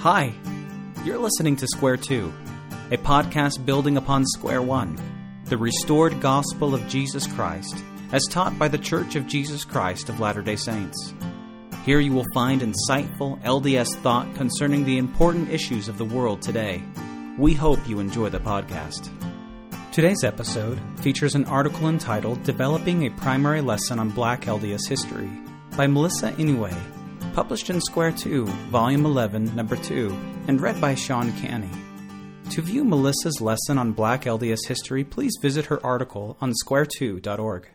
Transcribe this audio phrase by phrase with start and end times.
[0.00, 0.32] Hi,
[1.04, 2.32] you're listening to Square Two,
[2.90, 4.98] a podcast building upon Square One,
[5.44, 10.18] the restored gospel of Jesus Christ, as taught by the Church of Jesus Christ of
[10.18, 11.12] Latter day Saints.
[11.84, 16.82] Here you will find insightful LDS thought concerning the important issues of the world today.
[17.36, 19.10] We hope you enjoy the podcast.
[19.92, 25.28] Today's episode features an article entitled Developing a Primary Lesson on Black LDS History
[25.76, 26.74] by Melissa Inouye,
[27.32, 30.10] published in Square 2, Volume 11, Number 2,
[30.48, 31.70] and read by Sean Canny.
[32.50, 37.68] To view Melissa's lesson on Black LDS history, please visit her article on square2.org.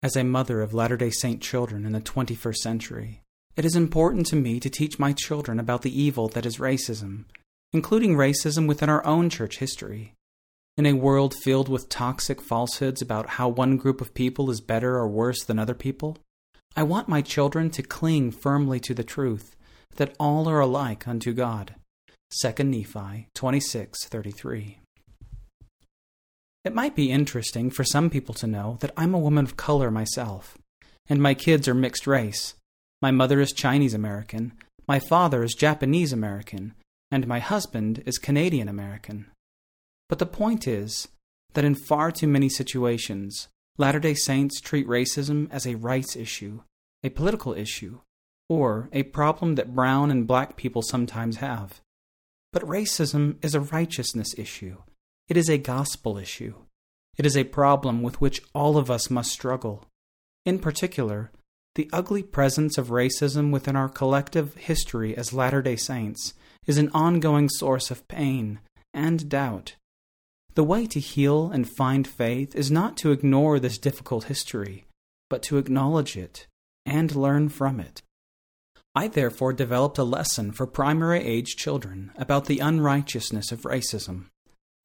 [0.00, 3.22] As a mother of Latter day Saint children in the 21st century,
[3.56, 7.24] it is important to me to teach my children about the evil that is racism,
[7.72, 10.14] including racism within our own church history.
[10.76, 14.94] In a world filled with toxic falsehoods about how one group of people is better
[14.94, 16.16] or worse than other people,
[16.76, 19.56] I want my children to cling firmly to the truth
[19.96, 21.74] that all are alike unto God.
[22.30, 24.78] 2 Nephi 26:33.
[26.64, 29.90] It might be interesting for some people to know that I'm a woman of color
[29.90, 30.58] myself,
[31.08, 32.54] and my kids are mixed race.
[33.00, 34.52] My mother is Chinese American,
[34.88, 36.74] my father is Japanese American,
[37.10, 39.26] and my husband is Canadian American.
[40.08, 41.08] But the point is
[41.52, 46.60] that in far too many situations, Latter day Saints treat racism as a rights issue,
[47.02, 48.00] a political issue,
[48.48, 51.80] or a problem that brown and black people sometimes have.
[52.52, 54.78] But racism is a righteousness issue
[55.28, 56.54] it is a gospel issue.
[57.18, 59.84] It is a problem with which all of us must struggle.
[60.46, 61.30] In particular,
[61.74, 66.32] the ugly presence of racism within our collective history as Latter day Saints
[66.66, 68.60] is an ongoing source of pain
[68.94, 69.74] and doubt.
[70.58, 74.86] The way to heal and find faith is not to ignore this difficult history,
[75.30, 76.48] but to acknowledge it
[76.84, 78.02] and learn from it.
[78.92, 84.30] I therefore developed a lesson for primary age children about the unrighteousness of racism.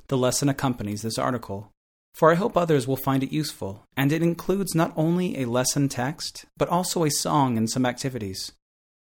[0.09, 1.71] The lesson accompanies this article,
[2.13, 5.89] for I hope others will find it useful, and it includes not only a lesson
[5.89, 8.51] text, but also a song and some activities.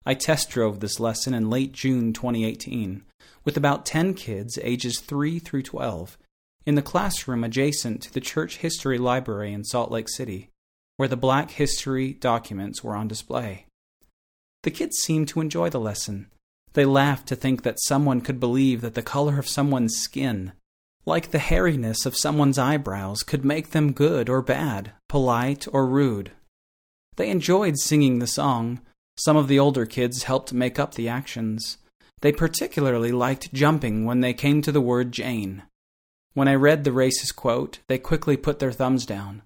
[0.06, 3.02] I test drove this lesson in late June 2018
[3.44, 6.16] with about 10 kids ages 3 through 12
[6.66, 10.50] in the classroom adjacent to the Church History Library in Salt Lake City,
[10.96, 13.66] where the Black History documents were on display.
[14.64, 16.26] The kids seemed to enjoy the lesson.
[16.72, 20.52] They laughed to think that someone could believe that the color of someone's skin
[21.06, 26.32] like the hairiness of someone's eyebrows could make them good or bad, polite or rude.
[27.14, 28.80] They enjoyed singing the song.
[29.16, 31.78] Some of the older kids helped make up the actions.
[32.20, 35.62] They particularly liked jumping when they came to the word Jane.
[36.36, 39.40] When I read the racist quote, they quickly put their thumbs down.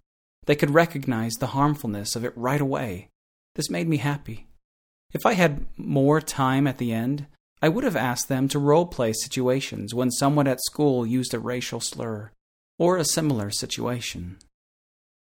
[0.46, 3.10] They could recognize the harmfulness of it right away.
[3.54, 4.48] This made me happy.
[5.12, 7.28] If I had more time at the end,
[7.62, 11.38] I would have asked them to role play situations when someone at school used a
[11.38, 12.32] racial slur,
[12.76, 14.38] or a similar situation.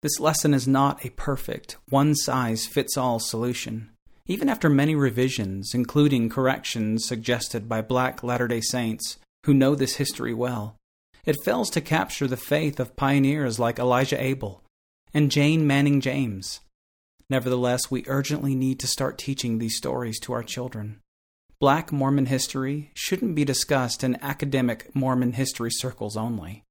[0.01, 3.89] This lesson is not a perfect, one size fits all solution.
[4.27, 9.97] Even after many revisions, including corrections suggested by black Latter day Saints who know this
[9.97, 10.78] history well,
[11.25, 14.63] it fails to capture the faith of pioneers like Elijah Abel
[15.13, 16.59] and Jane Manning James.
[17.29, 20.99] Nevertheless, we urgently need to start teaching these stories to our children.
[21.59, 26.63] Black Mormon history shouldn't be discussed in academic Mormon history circles only.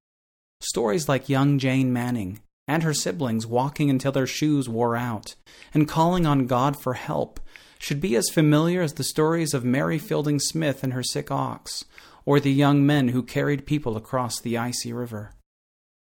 [0.61, 5.35] Stories like young Jane Manning and her siblings walking until their shoes wore out
[5.73, 7.39] and calling on God for help
[7.79, 11.85] should be as familiar as the stories of Mary Fielding Smith and her sick ox,
[12.29, 15.33] or the young men who carried people across the icy river.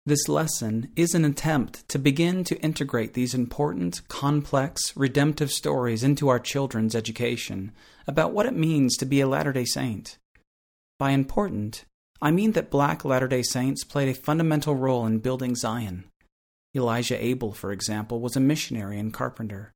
[0.05, 6.29] This lesson is an attempt to begin to integrate these important, complex, redemptive stories into
[6.29, 7.71] our children's education
[8.09, 10.19] about what it means to be a Latter day Saint.
[10.99, 11.85] By important,
[12.21, 16.07] I mean that black Latter day Saints played a fundamental role in building Zion.
[16.75, 19.71] Elijah Abel, for example, was a missionary and carpenter.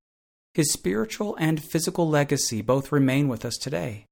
[0.52, 4.06] His spiritual and physical legacy both remain with us today.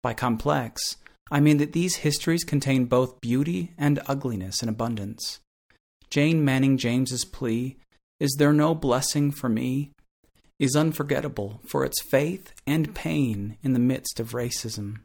[0.00, 0.96] By complex,
[1.30, 5.40] I mean that these histories contain both beauty and ugliness in abundance.
[6.10, 7.76] Jane Manning James's plea,
[8.18, 9.92] Is there no blessing for me?
[10.58, 14.98] is unforgettable for its faith and pain in the midst of racism.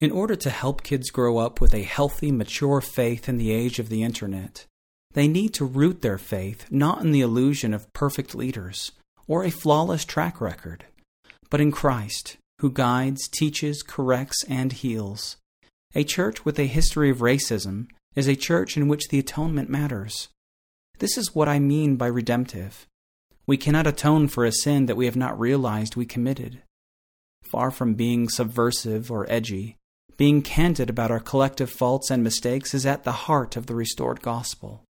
[0.00, 3.78] In order to help kids grow up with a healthy, mature faith in the age
[3.78, 4.66] of the Internet,
[5.12, 8.92] they need to root their faith not in the illusion of perfect leaders
[9.26, 10.84] or a flawless track record,
[11.48, 15.36] but in Christ, who guides, teaches, corrects, and heals.
[15.94, 20.28] A church with a history of racism is a church in which the atonement matters.
[20.98, 22.86] This is what I mean by redemptive.
[23.46, 26.62] We cannot atone for a sin that we have not realized we committed.
[27.48, 29.76] far from being subversive or edgy,
[30.16, 34.20] being candid about our collective faults and mistakes is at the heart of the restored
[34.20, 34.82] gospel.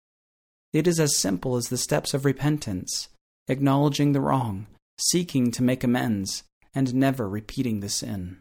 [0.74, 3.10] It is as simple as the steps of repentance,
[3.48, 4.68] acknowledging the wrong,
[4.98, 6.44] seeking to make amends,
[6.78, 8.38] and never repeating the sin.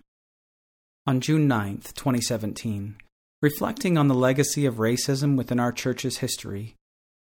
[1.06, 2.96] On June 9, 2017,
[3.40, 6.74] reflecting on the legacy of racism within our church's history,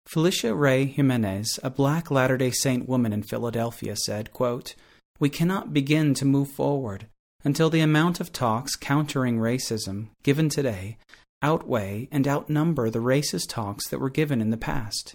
[0.07, 4.75] Felicia Ray Jimenez, a black Latter day Saint woman in Philadelphia, said, quote,
[5.21, 7.09] We cannot begin to move forward
[7.45, 10.97] until the amount of talks countering racism given today
[11.43, 15.15] outweigh and outnumber the racist talks that were given in the past.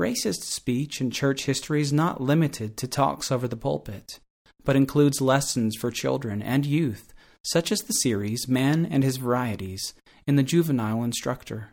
[0.00, 4.18] Racist speech in church history is not limited to talks over the pulpit,
[4.64, 7.14] but includes lessons for children and youth,
[7.44, 9.94] such as the series Man and His Varieties
[10.26, 11.70] in the Juvenile Instructor.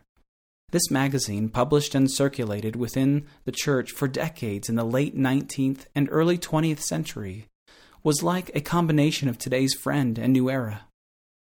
[0.70, 6.08] This magazine, published and circulated within the church for decades in the late 19th and
[6.10, 7.46] early 20th century,
[8.04, 10.82] was like a combination of today's Friend and New Era.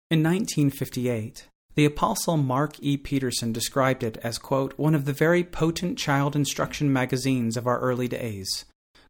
[0.10, 2.98] In 1958, the Apostle Mark E.
[2.98, 7.80] Petersen described it as, quote, one of the very potent child instruction magazines of our
[7.80, 8.66] early days.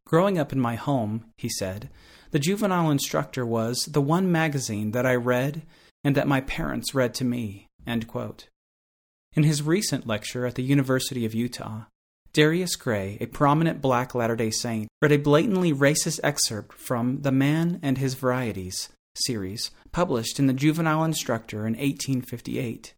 [0.06, 1.90] Growing up in my home, he said,
[2.30, 5.62] the Juvenile Instructor was the one magazine that I read
[6.02, 7.68] and that my parents read to me.
[7.86, 11.84] In his recent lecture at the University of Utah,
[12.32, 17.30] Darius Gray, a prominent black Latter day Saint, read a blatantly racist excerpt from The
[17.30, 22.94] Man and His Varieties series, published in the Juvenile Instructor in 1858.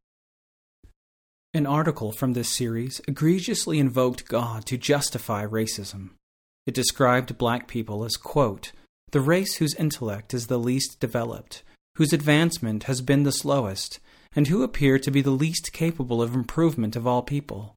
[1.54, 6.10] An article from this series egregiously invoked God to justify racism.
[6.66, 8.72] It described black people as, quote,
[9.12, 11.62] the race whose intellect is the least developed,
[11.96, 14.00] whose advancement has been the slowest,
[14.34, 17.74] and who appear to be the least capable of improvement of all people.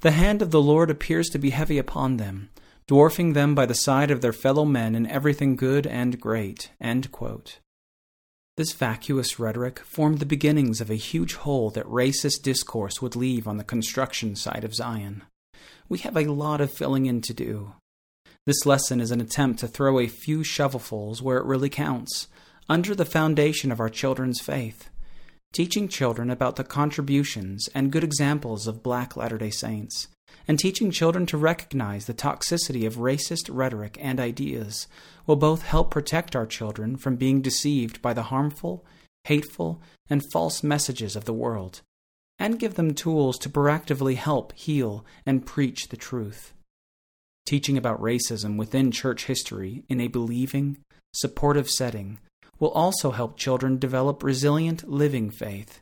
[0.00, 2.48] The hand of the Lord appears to be heavy upon them,
[2.86, 6.70] dwarfing them by the side of their fellow men in everything good and great.
[8.60, 13.48] This vacuous rhetoric formed the beginnings of a huge hole that racist discourse would leave
[13.48, 15.22] on the construction side of Zion.
[15.88, 17.72] We have a lot of filling in to do.
[18.44, 22.28] This lesson is an attempt to throw a few shovelfuls where it really counts,
[22.68, 24.90] under the foundation of our children's faith
[25.52, 30.08] teaching children about the contributions and good examples of black Latter day Saints,
[30.46, 34.86] and teaching children to recognize the toxicity of racist rhetoric and ideas
[35.26, 38.84] will both help protect our children from being deceived by the harmful,
[39.24, 41.82] hateful, and false messages of the world,
[42.38, 46.54] and give them tools to proactively help heal and preach the truth.
[47.44, 50.78] Teaching about racism within church history in a believing,
[51.12, 52.18] supportive setting
[52.60, 55.80] will also help children develop resilient living faith.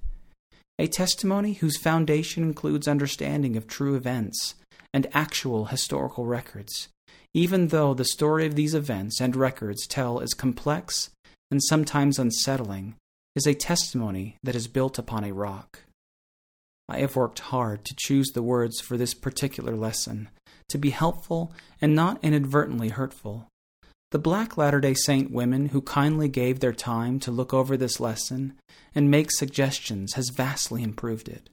[0.79, 4.55] A testimony whose foundation includes understanding of true events
[4.95, 6.89] and actual historical records,
[7.35, 11.11] even though the story of these events and records tell is complex
[11.51, 12.95] and sometimes unsettling,
[13.35, 15.81] is a testimony that is built upon a rock.
[16.89, 20.29] I have worked hard to choose the words for this particular lesson
[20.69, 23.47] to be helpful and not inadvertently hurtful.
[24.11, 28.01] The black Latter day Saint women who kindly gave their time to look over this
[28.01, 28.55] lesson
[28.95, 31.51] and make suggestions has vastly improved it.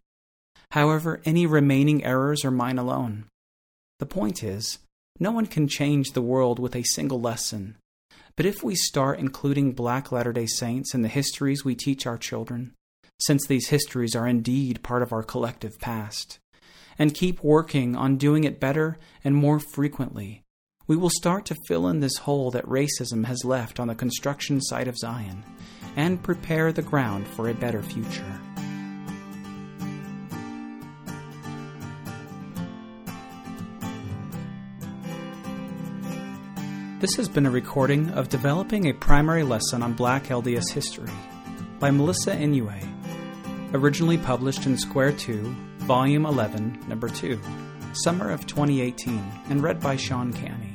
[0.72, 3.26] However, any remaining errors are mine alone.
[4.00, 4.80] The point is,
[5.19, 7.76] no one can change the world with a single lesson.
[8.38, 12.18] But if we start including black Latter day Saints in the histories we teach our
[12.18, 12.74] children,
[13.19, 16.40] since these histories are indeed part of our collective past,
[16.97, 20.44] and keep working on doing it better and more frequently,
[20.87, 24.61] we will start to fill in this hole that racism has left on the construction
[24.61, 25.44] site of Zion
[25.95, 28.39] and prepare the ground for a better future.
[36.99, 41.11] This has been a recording of Developing a Primary Lesson on Black LDS History
[41.80, 42.83] by Melissa Inouye,
[43.73, 47.39] originally published in Square 2, Volume 11, Number 2,
[47.94, 50.75] Summer of 2018, and read by Sean Canny.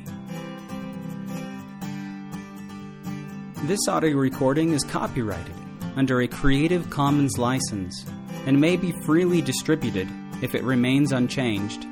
[3.64, 5.54] This audio recording is copyrighted
[5.94, 8.06] under a Creative Commons license
[8.46, 10.08] and may be freely distributed
[10.40, 11.86] if it remains unchanged.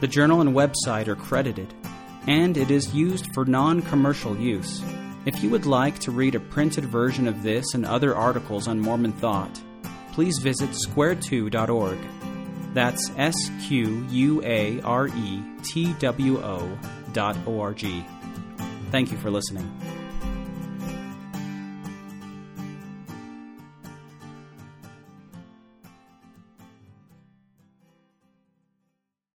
[0.00, 1.74] The journal and website are credited,
[2.26, 4.82] and it is used for non commercial use.
[5.26, 8.80] If you would like to read a printed version of this and other articles on
[8.80, 9.60] Mormon thought,
[10.12, 11.98] please visit square2.org.
[12.72, 16.78] That's S Q U A R E T W O
[17.12, 18.02] dot O R G.
[18.90, 19.70] Thank you for listening.